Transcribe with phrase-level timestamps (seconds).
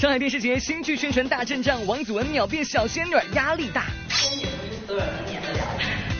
[0.00, 3.84] 上海电视节新剧宣传大阵仗，王祖文秒变小仙女，压力大。
[4.08, 5.58] 仙女不是所有人演得了。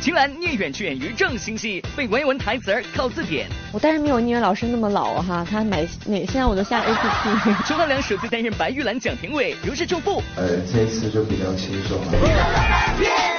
[0.03, 3.47] 秦岚、聂远去演于正新戏，背文言文台词儿靠字典。
[3.73, 7.63] 我当然没有聂远老师那么老哈，他买那现在我都下 A P P。
[7.67, 10.23] 周汉良首次担任白玉兰奖评委，如释重负。
[10.37, 12.13] 呃，这一次就比较轻松了。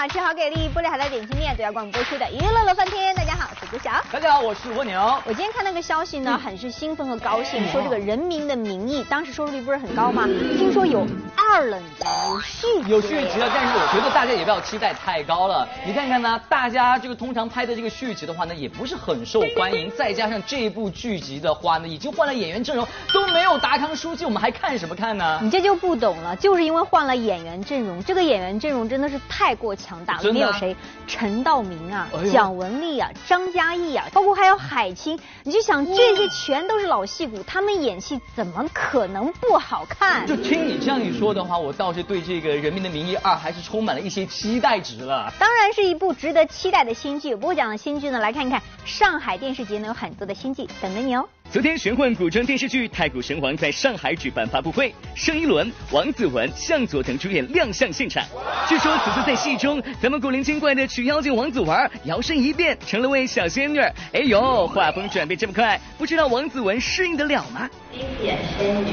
[0.00, 3.14] 好，吃好给力玻璃海的点心面都要广播出的娱乐乐翻天。
[3.14, 4.02] 大家好，我是朱晓。
[4.10, 4.98] 大家好，我是蜗牛。
[5.26, 10.24] 我今天看那个消息呢，很是兴奋和高兴，说这个《人民的名义》当时收视率不是很高吗？
[10.56, 11.06] 听说有
[11.52, 12.30] 二了，你知道吗？
[12.30, 15.66] 有续有续集了，但是我觉得大家也不要期待太高了。
[15.84, 19.90] 你看看呢，大家这个通常拍的这个续集的话呢，也不是很受欢迎。
[19.96, 25.40] 再加上这部剧集的话呢，已经换了演员阵容，都没有达康书记，我们还看什么看呢？
[25.42, 30.22] 你这就不懂了，就是因为换了演员阵容，这个演员阵容真的是太过强大了。
[30.22, 30.76] 里面有谁？
[31.08, 35.18] 陈道明啊，蒋雯丽啊，张嘉译啊，包括还有海清。
[35.42, 40.24] 你就想这些全都是老戏骨，他们演戏怎么可能不好看？
[40.26, 45.32] 就听你这样一说的话，我倒是对这个《人民的名义二》还是充满了一些期待值了。
[45.38, 47.34] 当然是一部值得期待的新剧。
[47.34, 51.28] 不过讲的新剧呢，来看一看上海电视节呢有很多的新剧等着你哦。
[51.50, 58.24] 昨天玄幻古装电视剧《太古神王》在上海举办发布会，盛一伦、王子文、向佐等主演亮相现场。
[58.68, 63.80] 据说此次在戏中，咱们古灵精怪的曲妖精王子文摇身一变成了位小仙女。
[64.12, 67.68] 哎呦，画风转变这么快，不知道王子文适应得了吗？
[67.90, 68.92] 第一次演仙女，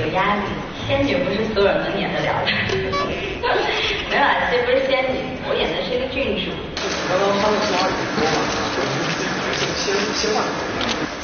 [0.00, 0.42] 有压力。
[0.86, 2.52] 仙女不是所有人能演得了的。
[4.10, 5.16] 没有啊，这不是仙女，
[5.48, 6.52] 我演的是一个郡主。
[7.08, 8.36] 刚刚发的是二点多嘛，
[9.76, 10.36] 先先换。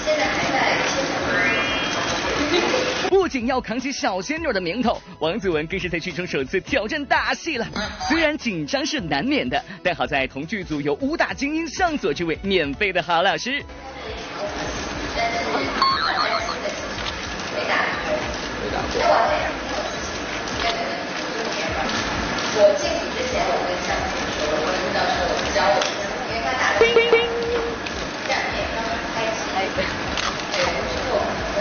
[0.05, 0.59] 现在还在
[3.09, 7.67] 不仅要扛起小仙女的名头，王子文更是在剧中首次挑战大戏了。
[8.09, 13.63] 虽然紧张是难免的，但好在同剧组有武打精英向佐这位免费的好老师。
[18.99, 19.33] 完美
[22.53, 25.19] 我进去之前，我跟向佐说，我跟教授
[25.55, 25.87] 教我们，
[26.29, 26.79] 因为他打的
[28.29, 29.41] 站面刚刚开机，
[30.53, 30.79] 对，不
[31.09, 31.23] 错，
[31.55, 31.59] 对。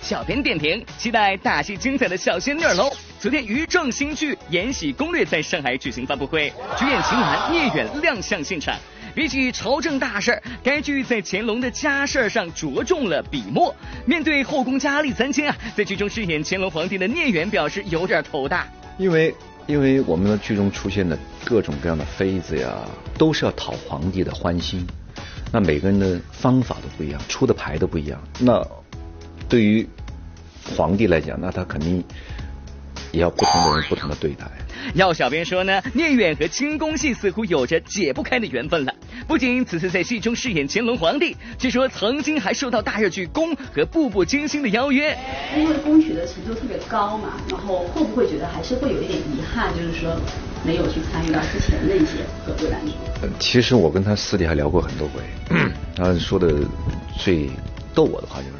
[0.00, 2.90] 小编点评：期待大戏精彩的小仙女喽！
[3.20, 8.74] 昨天于正新剧《延禧攻略》在上海举行发布会，主演秦岚、聂远亮相现场。
[9.14, 13.74] 比起朝政大事儿，该剧在乾隆的家事儿上着重了笔墨。
[14.06, 18.66] 面对后宫佳丽三千啊，在剧中饰演乾隆皇帝的聂远表示有点头大，
[18.98, 19.34] 因为
[19.66, 22.88] 因为我们的剧中出现的各种各样的妃子呀，
[23.18, 24.86] 都是要讨皇帝的欢心。
[25.52, 28.20] 那每个人的方法都不一样，出的牌都不一样。
[28.38, 28.64] 那
[29.48, 29.86] 对于
[30.76, 32.04] 皇帝来讲，那他肯定
[33.12, 34.46] 也要不同的人不同的对待。
[34.94, 38.94] 要小编说呢，聂远和清宫戏似乎有着解不开的缘分了。
[39.28, 45.16] 不仅此次在戏中饰演乾隆皇帝，据说曾经还受到大热剧《宫》和《步步惊心》的邀约。
[45.56, 50.16] 因为《宫》曲》的成就特别高嘛，然后会不会觉得还是会有一点遗憾，就是说
[50.64, 52.94] 没有去参与到之前的一些合作当中？
[53.38, 55.20] 其实我跟他私底下聊过很多回，
[55.94, 56.54] 他说的
[57.18, 57.50] 最
[57.94, 58.54] 逗我的话就是：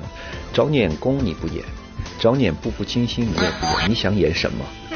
[0.53, 1.65] 找你演宫你不演，
[2.21, 4.65] 找你演《步步惊心》你也不演，你想演什么？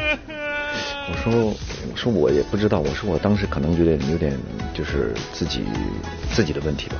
[1.09, 1.47] 我说，
[1.91, 2.81] 我说我也不知道。
[2.81, 4.39] 我说我当时可能有点有点
[4.75, 5.62] 就是自己
[6.33, 6.97] 自己的问题吧，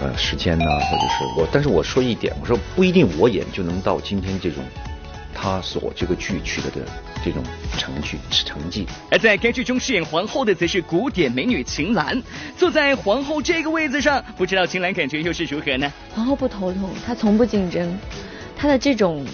[0.00, 1.48] 呃，时间呐，或者是我。
[1.52, 4.62] 但是我说一点，我说不一定我演就能到今天这种
[5.34, 6.80] 他所这个剧取得的
[7.24, 7.42] 这种
[7.76, 8.86] 成绩成绩。
[9.10, 12.20] 而在该剧中饰演皇后的则是古典美女秦岚，
[12.56, 15.92] 坐在皇后这个位子上，不知道秦岚感觉又是如何呢？
[16.14, 17.96] 皇后不头痛，她从不竞争，
[18.62, 19.26] 她的这种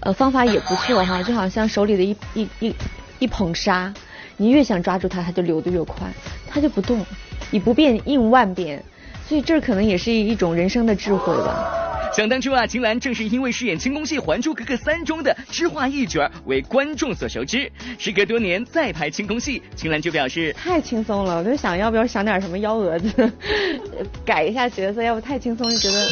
[0.00, 2.74] 呃方法也不错哈， 就好像手里的一一一。
[3.18, 3.92] 一捧沙，
[4.36, 6.06] 你越想抓住它，它就流得越快，
[6.46, 7.04] 它就不动，
[7.50, 8.84] 以不变应万变，
[9.26, 12.10] 所以这可能也是一种人生的智慧吧。
[12.14, 17.68] 想当初啊，秦岚正是因为饰演清宫戏《还珠格格三》中的知画一角为观众所熟知。
[17.98, 23.32] 时隔多年再拍清宫戏，秦岚就表示太轻松了，我就想要不要想点什么幺蛾子，
[24.24, 26.06] 改一下角色，要不太轻松就觉得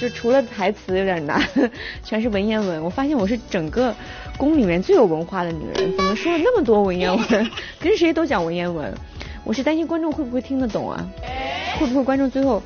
[0.00, 1.42] 就除了台词有点难，
[2.04, 2.82] 全是文言文。
[2.82, 3.94] 我发现我是整个。
[4.38, 7.50] 宫里面最有文化的女人，怎么说了那么多文言文？
[7.80, 8.92] 跟谁都讲文言文，
[9.44, 11.08] 我是担心观众会不会听得懂啊？
[11.80, 12.62] 会不会观众最后，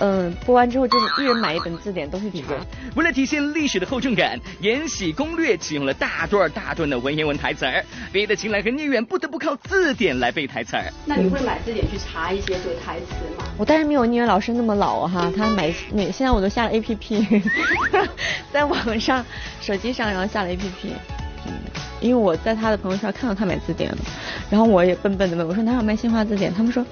[0.00, 2.54] 嗯，播完之后就是一人买一本字典都会查？
[2.96, 10.90] 为了体现历史的厚重感，《延禧攻略》启用了大段大段的文言文台词儿，逼得秦岚和聂远不得不靠字典来背台词儿。
[11.04, 13.44] 那你会买字典去查一些这个台词吗？
[13.58, 17.42] 我当然没有聂远老师那么老哈，他买那现在我都下了 A P P，
[18.50, 19.24] 在网上
[19.60, 20.94] 手机上然后下了 A P P。
[21.46, 21.52] 嗯。
[22.00, 23.98] 因为我在他的朋友圈看到他买字典了，
[24.48, 26.52] 然后我也笨笨的问我说哪有卖新华字典？
[26.54, 26.82] 他们说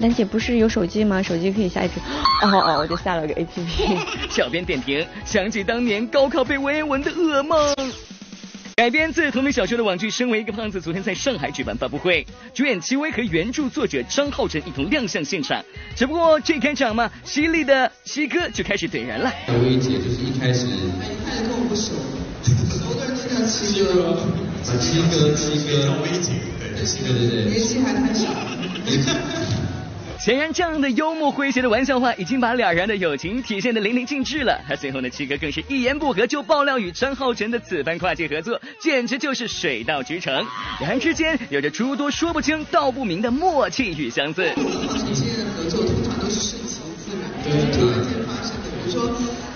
[0.00, 1.22] 兰姐不是有手机吗？
[1.22, 2.00] 手机可以下一批。
[2.42, 3.96] 哦哦，我就下了个 A P P。
[4.28, 7.72] 小编点评：想起当年高考背文言文的噩梦。
[8.74, 15.64] 改编自同名小说的网剧《身为一个胖子》昨天在上海举办发布会，主演戚薇和原著作者张浩晨一同亮相现场。
[15.94, 19.32] 只不过这开场嘛，犀利的七哥就开始怼人了。
[19.62, 20.66] 薇姐就是一开始，
[21.00, 21.92] 哎，看着跟我不，熟
[23.48, 24.16] 七哥，
[24.62, 26.32] 七哥，七哥，薇姐，
[26.76, 28.28] 对，七哥，对对，年纪还太小。
[30.18, 34.60] 显然，这样的幽默诙谐的玩笑话已经把两人的友情体现的淋漓尽致了。
[34.68, 40.44] 而随后呢，七哥更是一言不合就爆料与张浩辰的此番跨界合作，简直就是水到渠成。
[40.80, 44.50] 两人之间有着诸多说不清道不明的默契与相似。
[44.56, 48.68] 浩晨之间的合作通常都是顺其自然，就是突然间发生的。
[48.84, 49.10] 比如说，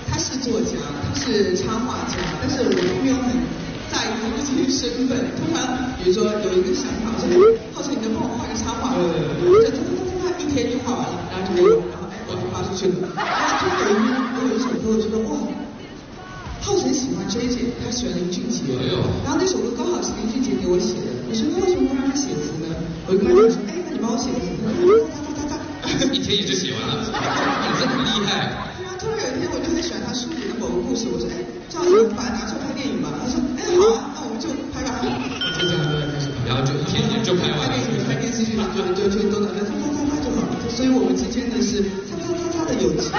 [0.09, 0.79] 他是作家，
[1.13, 2.71] 他是插画家，但是我
[3.03, 3.33] 没有很
[3.93, 5.13] 在意他自己的身份。
[5.37, 5.61] 通常，
[6.01, 7.29] 比如说有一个想法，说
[7.77, 9.05] 浩辰，你能帮我画个插画吗？
[10.41, 13.09] 一天就画完了，然后就没有，然后哎，我就发出去了。
[13.15, 15.37] 然后就有一我有一首歌，我觉得哇，
[16.61, 18.65] 浩辰喜欢 J J，他喜欢林俊杰，
[19.25, 21.15] 然后那首歌刚好是林俊杰给我写的。
[21.29, 22.75] 我说那为什么不让他写词呢？
[23.07, 24.51] 我就跟他说，哎，那你帮我写个词。
[25.15, 28.72] 哒哒哒哒，一天也就写完了，你这么厉害。
[29.13, 31.37] 突然有一天我就很喜欢他书里的某个故事，我说哎，
[31.69, 33.13] 这样子把它拿出来拍电影吧。
[33.13, 35.05] 他说哎好啊，那我们就拍吧。
[35.61, 36.01] 就这样对，
[36.49, 37.69] 然后就一天就拍完了。
[37.69, 39.69] 拍电影、拍电视剧，就就就都拿着。
[40.73, 43.13] 所以我们之间的是啪啪啪啪的友情。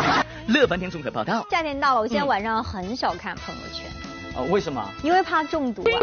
[0.48, 1.46] 乐翻天综合报道。
[1.52, 3.86] 夏天到了，我现在晚上很少看朋友圈。
[4.36, 4.84] 哦，为什么？
[5.04, 5.94] 因为怕中毒啊！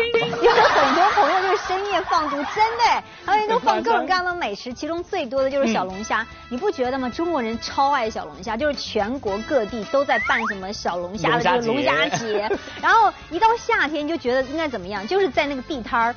[0.43, 2.45] 有很多朋友就是深夜放毒，真
[2.79, 6.27] 的，他们都放各种各样的美食，其中最多的就是小龙虾。
[6.49, 7.09] 你不觉得吗？
[7.09, 12.49] 中国人超爱小龙虾，就是全国各地都在办什么小龙虾的这个龙虾节。
[12.81, 15.07] 然后一到夏天就觉得应该怎么样？
[15.07, 16.15] 就是在那个地摊儿，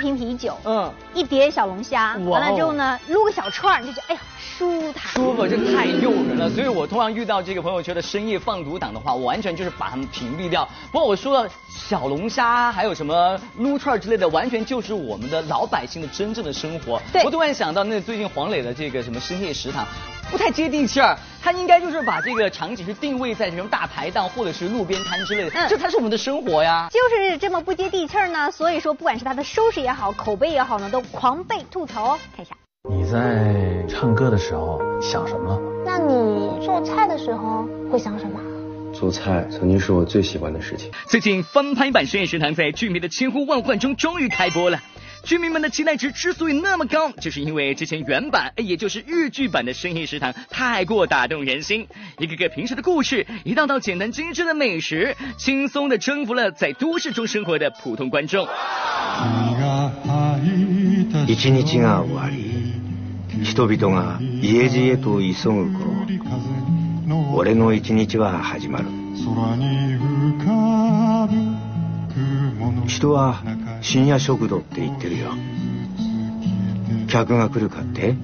[0.00, 4.20] 一瓶啤酒，嗯，一碟小龙虾，完了之后呢，撸个小串儿，就觉得哎呀。
[4.56, 6.48] 舒坦，舒服，这太诱人了。
[6.48, 10.68] 所以我通常遇到这个朋友圈的深夜放毒党的话，我完全就是把他们屏蔽掉。
[10.92, 17.02] 不过我说了，小龙虾还有什么撸串之类的，完全就是我们的老百姓的真正的生活。
[17.24, 19.84] 我突然想到，那最近黄磊的这个什么深夜食堂，
[20.30, 21.16] 不太接地气儿。
[21.42, 26.88] 他应该就是把这个场景是定位在什么大排档或者是路边摊之类的，嗯，这才是我们的生活呀。
[26.90, 28.50] 就是这么不接地气儿呢。
[28.50, 32.18] 所以说，不管是他的收拾也好，口碑也好呢，都狂被吐槽哦。
[32.34, 32.56] 看一下。
[32.88, 35.60] 你在唱歌的时候想什么了？
[35.84, 38.40] 那你做菜的时候会想什么？
[38.94, 40.90] 做菜曾经是我最喜欢的事情。
[41.08, 44.78] 最近翻拍版《深夜食堂》在剧迷的千呼万唤中终于开播了。
[45.23, 51.87] 剧迷们的期待值之所以那么高，就是因为之前原版，也就是日剧版的《深夜食堂》太过打动人心，
[52.17, 58.47] 一个个平时的故事，一道道简单精致的美食，轻松的征服了在都市中生活的普通观众。
[61.27, 62.59] 一日が終わり。
[63.41, 65.93] 人々が家路へと急ぐ頃
[67.35, 68.85] 俺の一日は始まる
[72.87, 73.41] 人は
[73.84, 75.32] 深夜食堂って言ってるよ。
[77.06, 78.14] 客が来るかって？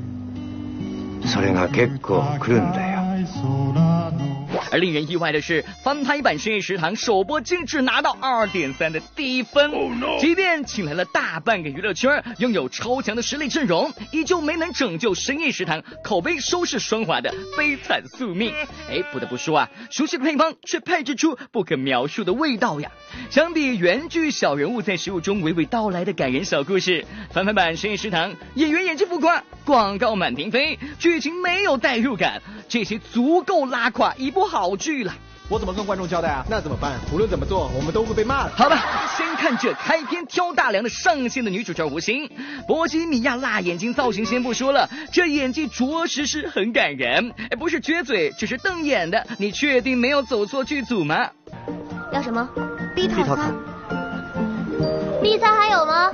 [1.27, 4.30] それが結構来るんだよ。
[4.71, 9.71] 而令人意外的是，翻拍版《深夜食堂》首播竟只拿到二点三的低分。
[10.19, 18.53] 即便请来了大半个娱乐圈，拥有超强的实力阵容，依旧没能拯救《深夜食堂》口碑收视双滑的悲惨宿命。
[18.89, 22.91] 哎，不得不说啊，熟悉的配方却配制出不可描述的味道呀！
[23.31, 34.77] 相比原剧小人物在食物中娓娓道来的感人小故事，翻拍版《深夜食堂》演员演技浮夸，广告满屏飞，剧情没有代入感，这些足够拉垮一部好。
[34.81, 35.13] 剧了，
[35.49, 36.43] 我怎么跟观众交代啊？
[36.49, 36.93] 那怎么办？
[37.13, 38.53] 无论怎么做，我们都会被骂的。
[38.57, 38.83] 好吧，
[39.17, 42.27] 先看这开篇挑大梁的上线的女主角吴昕，
[42.67, 47.33] 波西米亚辣眼睛造型先不说了，这演技着实是很感人。
[47.51, 51.29] 哎，不是撅嘴，只是瞪眼的，你确定没有走错剧组吗？
[52.13, 52.49] 要什么
[52.95, 53.55] ？B 套餐。
[55.23, 56.11] B 餐还有吗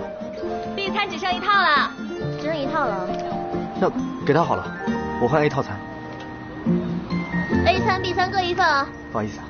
[0.74, 1.92] ？B 餐只剩一套了，
[2.40, 3.08] 只剩一套了。
[3.80, 3.88] 那
[4.26, 4.66] 给他好了，
[5.22, 5.78] 我换 A 套餐。
[7.66, 8.88] A 餐、B 餐各一份啊！
[9.12, 9.44] 不好意思啊。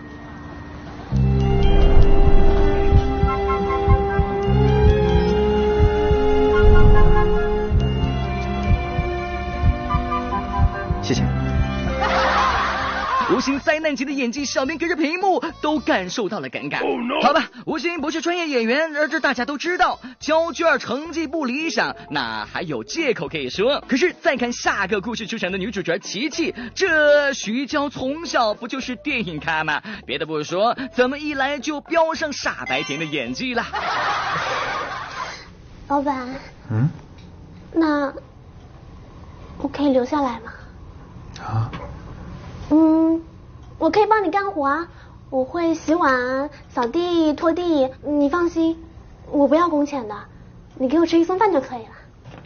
[13.76, 16.78] 灾难级的演技，小明隔着屏幕都感受到了尴尬。
[17.22, 20.00] 好吧，吴昕不是专业演员，而这大家都知道。
[20.18, 23.84] 交卷成绩不理想，那还有借口可以说。
[23.86, 29.82] 可是再看下个故事出场的女主角琪琪，这徐娇从小不就是电影咖吗？
[30.06, 33.62] 别的不说，怎么一来就飙上傻白甜的演技了？
[35.88, 36.26] 老板。
[36.70, 36.88] 嗯。
[37.74, 38.10] 那
[39.58, 40.52] 我可以留下来吗？
[41.44, 41.70] 啊。
[42.70, 43.22] 嗯，
[43.77, 44.87] 我可以帮你干活啊，
[45.29, 48.77] 我会洗碗、扫地、拖地，你放心，
[49.31, 50.15] 我不要工钱的，
[50.77, 51.89] 你给我吃一份饭就可以了。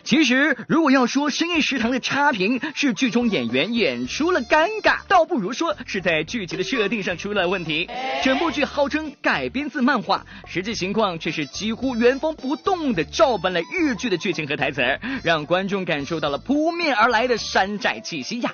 [0.04, 7.90] 其实，如果要说深夜食堂的差评是剧中演员演出了尴尬，倒不如说是在剧集的设定上出了问题。
[8.24, 14.82] 整部剧号称改编自漫画，实际情况却是几乎原封不动的照搬了日剧的剧情和台词，
[15.24, 18.54] 让观众感受到了扑面而来的山寨气息呀。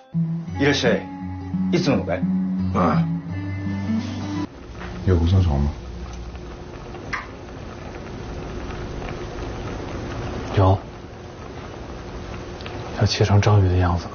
[0.58, 1.02] いらっしゃい。
[1.74, 2.35] いつものかい？
[2.77, 3.05] 啊。
[5.07, 5.71] 有无生虫吗？
[10.57, 10.79] 有。
[12.99, 14.13] 要切成章鱼的样子吗？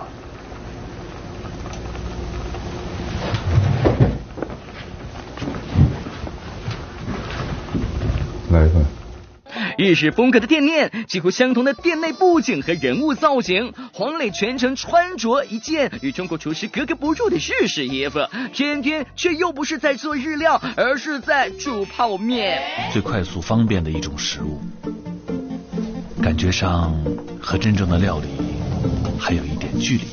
[8.51, 9.00] 来一份。
[9.81, 13.73] 日式风格的店面，几乎相同的店内布景和人物造型。
[13.93, 18.19] 黄磊全程穿着一件与中国厨师格格不入的日式衣服，
[18.53, 22.61] 偏偏却又不是在做日料，而是在煮泡面。
[22.93, 24.61] 最快速方便的一种食物，
[26.21, 26.95] 感觉上
[27.41, 28.27] 和真正的料理。
[29.19, 30.03] 还有一点距离，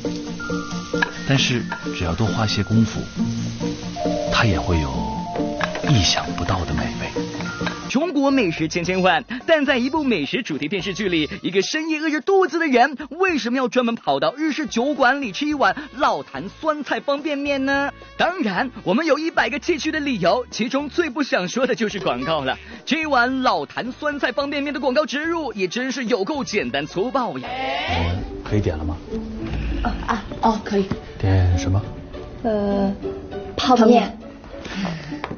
[1.27, 1.61] 但是
[1.95, 2.99] 只要多花些功夫，
[4.33, 4.89] 它也会有
[5.87, 7.18] 意想不到的美味。
[7.89, 17.91] 中国美食千千万，但在一部美食主题电视剧里，一个深夜饿着肚子的人，为什么要专门跑到日式酒馆里吃一碗老坛酸菜方便面呢？
[18.15, 22.55] 当然，我们有一百个弃区的理由，其中最不想说的就是广告了。
[22.85, 27.49] 这碗老坛酸菜方便面的广告植入也真是有够简单粗暴呀。
[28.43, 28.95] 可以点了吗？
[29.81, 30.85] 啊啊哦，可以。
[31.17, 31.81] 点什么？
[32.43, 32.93] 呃，
[33.57, 34.15] 泡面。
[34.83, 35.28] 呃，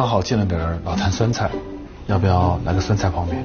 [0.00, 1.50] 刚好进了点老坛酸菜，
[2.06, 3.44] 要不要来个酸菜泡面？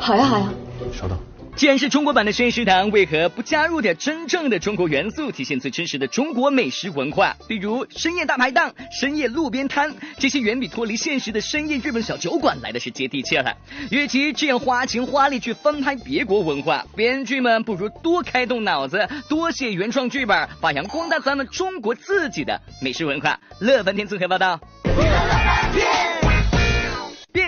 [0.00, 0.48] 好呀好呀。
[0.92, 1.16] 稍等。
[1.54, 7.36] 既然是中国版的深夜食堂，为何不加入点真正的中国元素，体现最真实的中国美食文化？
[7.46, 13.56] 比如深夜大排档、深夜路边摊，这些远比脱离现实的深夜日本小酒馆来的是接地气了。
[13.92, 23.38] 与其这样花钱花力去翻拍别国文化，编剧们不如多开动脑子，多写原创剧本，发扬光大咱们中国自己的美食文化。
[23.60, 24.58] 乐翻天综合报道。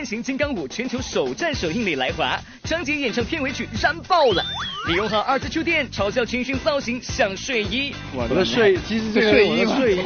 [0.03, 4.43] 变形金刚五全球首站首映礼来华，张杰演唱片尾曲燃爆了。
[4.89, 10.03] 李荣浩二次出店嘲笑清新造型像睡衣，我的睡其实是睡衣睡衣。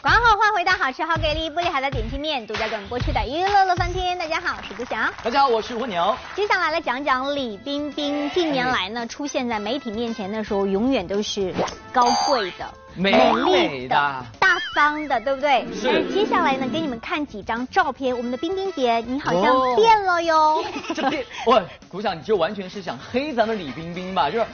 [0.00, 4.16] 广告欢迎回到好吃好给力玻璃海的点心面独家冠播出的娱乐乐翻天。
[4.16, 5.12] 大家好，我是朱翔。
[5.22, 6.16] 大家好，我是蜗牛。
[6.34, 8.30] 接下来来讲讲李冰冰。
[8.30, 11.52] 近年来呢，出现在媒体面前的时候，永远都是
[11.92, 13.12] 高贵的、美
[13.44, 15.64] 丽的、大方的，对不对？
[15.74, 16.04] 是。
[16.12, 18.14] 接下来呢，给你们看几张照片。
[18.16, 20.62] 我们的冰冰姐，你好像变了哟。
[20.94, 21.24] 这变？
[21.46, 24.28] 哇，鼓掌，你就完全是想黑咱们李冰冰吧？
[24.30, 24.46] 就是。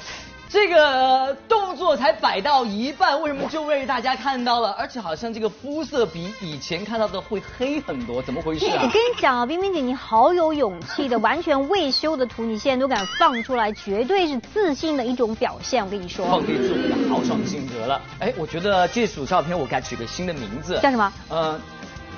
[0.51, 4.73] 这个动作才摆到一半，为什么就被大家看到了？
[4.73, 8.83] 而且好像这个肤色比以前看到的会黑很多，怎么回事啊？
[8.83, 15.85] 我跟你讲啊，冰冰姐，你好有勇气的，完全未修的图，你现在都敢放出来，绝对是自信的一种表现。
[15.85, 18.03] 我跟你说，放飞自我的豪爽性格了。
[18.19, 21.13] 哎，我觉得这组照片我该取个新的名字，叫什么？
[21.29, 21.61] 呃。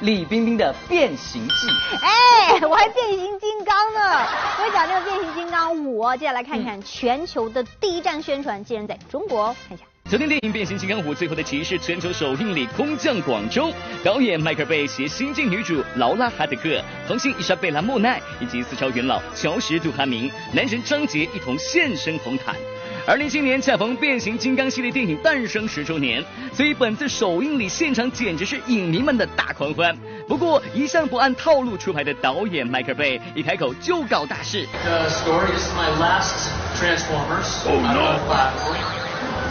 [0.03, 1.69] 李冰冰的变形记，
[2.03, 4.27] 哎，我还变形金刚呢！
[4.59, 9.85] 我讲这个变形金刚五，接下来看看全球的第一站宣传，竟然在中国，看一下。
[10.11, 22.57] 昨天电影《变形金刚五：最后的骑士》全球首映礼空降广州，导演迈克尔贝携新晋女主劳拉哈德克、童星伊莎贝拉莫奈以及四朝元老乔什杜哈明、男神张杰一同现身红毯。
[23.05, 29.97] 二零一七年恰逢变形金刚系列电影诞生十周年，所以本次首映礼现场简直是影迷们的大狂欢。
[30.29, 34.69] 不过，一向不按套路出牌的导演迈克贝一开口就搞大事。
[34.85, 37.67] The story is my last Transformers.
[37.67, 38.21] Oh no!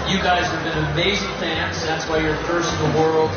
[0.07, 1.85] You guys have been amazing fans.
[1.85, 3.31] That's why you're first in the world.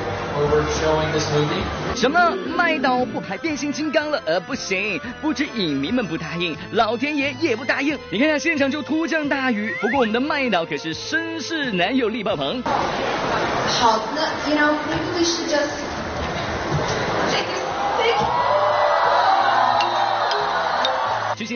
[1.95, 4.21] 什么麦岛不拍变形金刚了？
[4.27, 7.97] 呃，不行，不止影迷们不答应，老天爷也不答应。
[8.11, 9.75] 你看，现场就突降大雨。
[9.81, 12.63] 不过我们的麦岛可是绅士男友力爆棚。
[12.63, 15.71] 好，那 you know maybe we should just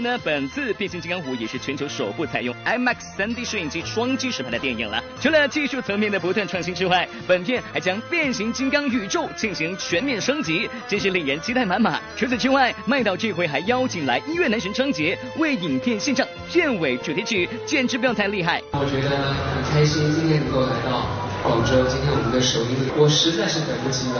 [0.00, 5.02] 呢，本次《变形金刚五》也是全球首部采用 IMAX 3D 摄影机双击实拍的电影了。
[5.20, 12.00] 除了技术层面的不断创新之外，本片还将变形金刚宇宙进行全面升级，真是令人期待满满。
[12.16, 18.62] 除此之外，麦导这回还邀请来音乐男神张杰为影片献唱片尾主题曲，简直不要太厉害。
[18.72, 21.06] 我觉得很开心今天能够来到
[21.42, 24.18] 广州，今天我们的首映礼，我实在是等不及了。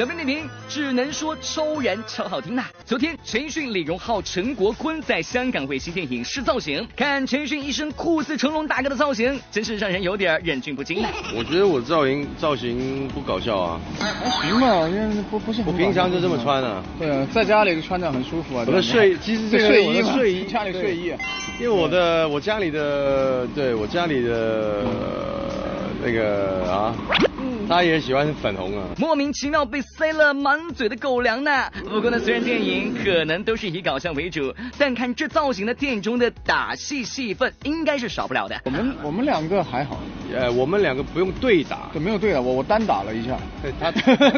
[0.00, 2.64] 小编点评只能说超燃超好听呐！
[2.86, 11.08] 昨天陈奕迅、李荣浩、陈国坤在香港为新电影试造型，看陈奕迅一身酷似成龙大哥的造型，真是让人有点忍俊不禁呐。
[11.36, 16.82] 我觉得我造型造型不搞笑啊，还行吧，因为不不是我平常就这么穿啊。
[16.98, 18.64] 对啊，在家里就穿着很舒服啊。
[18.66, 21.12] 我的睡其实这个睡衣睡衣家里睡衣，
[21.60, 24.82] 因为我的我家里的对我家里的
[26.02, 26.96] 那个啊。
[27.70, 28.84] 他也喜欢粉红啊！
[28.98, 31.70] 莫名其妙被塞了满嘴的狗粮呢。
[31.88, 38.60] 不过呢，虽然电影可能都是以搞笑为主，但看这造型的电影中的打戏戏份应该是少不了的。
[38.64, 40.00] 我们我们两个还好，
[40.34, 43.92] 呃，我们两个不用对打，对，没有对打，我我单打了一下，对 他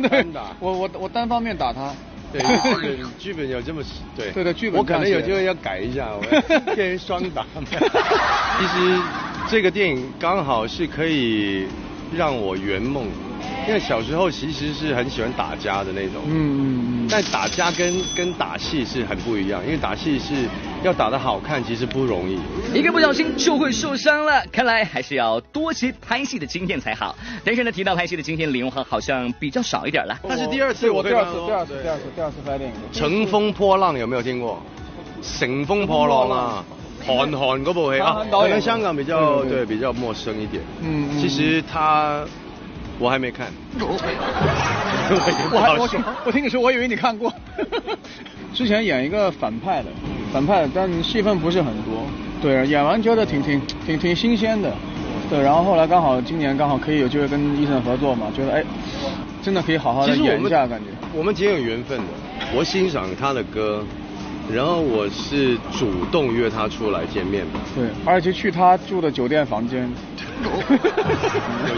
[0.09, 1.91] 单打，我我我单方面打他。
[2.35, 2.43] 对，
[3.19, 3.83] 剧本有这么
[4.15, 6.21] 对，对的剧本，我可能有机会要改一下，我
[6.75, 7.47] 变成双打。
[8.59, 9.01] 其实
[9.49, 11.67] 这个电影刚好是可以。
[12.17, 13.07] 让我圆梦，
[13.67, 20.47] 因为小时候其实是很喜欢打架的那种，嗯嗯嗯，但打架跟跟打戏是很不一样，因为打戏是
[20.83, 22.39] 要打得好看，其实不容易，
[22.75, 24.45] 一个不小心就会受伤了。
[24.53, 27.17] 看来还是要多些拍戏的经验才好。
[27.45, 30.19] 但是呢，提到拍戏的经验，李荣浩好像比较少一点了。
[30.25, 32.77] 那是第二次，我第二次，第二次，第二次，第二次拍电影。
[32.93, 34.63] 乘风破浪有没有听过？
[35.23, 36.65] 乘风破浪啊！
[37.07, 40.63] 韩寒嗰部戏啊，可能香港比较对比较陌生一点。
[40.83, 42.25] 嗯，其实他
[42.99, 43.49] 我还没看。
[43.79, 43.87] 我
[45.61, 45.89] 还我
[46.27, 47.33] 我听你说，我以为你看过。
[48.55, 49.89] 之前演一个反派的，
[50.33, 52.05] 反派，但戏份不是很多。
[52.43, 54.71] 对，演完觉得挺挺挺挺新鲜的。
[55.31, 58.65] 对，然后后来刚好今年刚好可以有机会跟医生合作嘛，觉得哎，
[59.43, 60.87] 真的可以好好的演一下，感觉。
[61.15, 62.05] 我们挺有缘分的，
[62.55, 63.83] 我欣赏他的歌。
[64.51, 69.91] 然后我是主动约他出来见面的，对，而且去他住的酒店房间，
[70.43, 70.51] 有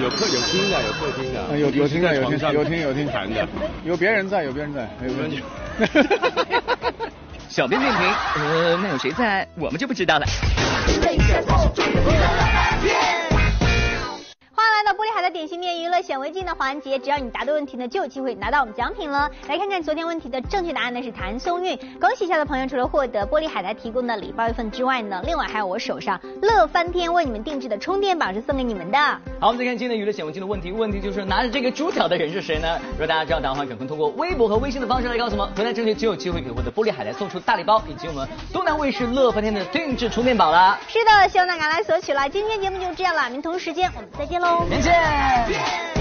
[0.02, 3.06] 有客有听的，有客厅的，有有听的，有听有听有厅。
[3.06, 3.46] 谈的，
[3.84, 5.38] 有别人在，有别人在，有别人在。
[7.48, 8.02] 小编点评，
[8.42, 10.26] 呃，那有谁在，我们就不知道了。
[15.44, 19.30] 到玻璃海的点心面娱乐显微镜的环节，只要你答对问题呢，就有机会拿到我们奖品了。
[19.48, 21.78] 来看看昨天问题的正确答案呢是谭松韵。
[22.00, 28.98] 恭喜一下的朋友，除了获得玻璃海苔提供的礼包一份之外呢，另外还有我手上乐翻天为你们定制的充电宝是送给你们的。
[29.40, 32.78] 好，我们再看今天的娱乐显微镜的问题，问题就是拿着这个猪脚的人是谁呢？
[32.92, 35.54] 如果大家知道答案的话，赶快通过微博和微信的方式来告诉我们。
[35.54, 40.78] 回答正确就有机会可以获得玻璃海苔送出大礼包，以及我们东南卫视乐翻天的定制充电宝啦。
[40.88, 42.28] 是的，希望大家来索取了。
[42.28, 44.64] 今天节目就这样了，明同时间我们再见喽。
[44.70, 45.33] 再见。
[45.34, 45.93] Yeah.